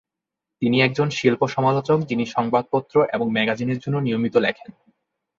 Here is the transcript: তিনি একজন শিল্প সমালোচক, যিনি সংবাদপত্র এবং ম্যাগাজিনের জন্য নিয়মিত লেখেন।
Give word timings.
তিনি 0.61 0.77
একজন 0.81 1.09
শিল্প 1.09 1.41
সমালোচক, 1.47 1.97
যিনি 2.01 2.25
সংবাদপত্র 2.25 2.95
এবং 3.13 3.27
ম্যাগাজিনের 3.31 3.79
জন্য 3.79 3.97
নিয়মিত 3.97 4.35
লেখেন। 4.37 4.69